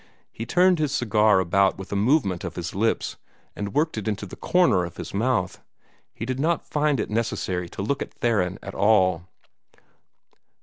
[0.31, 3.17] He turned his cigar about with a movement of his lips,
[3.55, 5.61] and worked it into the corner of his mouth.
[6.15, 9.27] He did not find it necessary to look at Theron at all.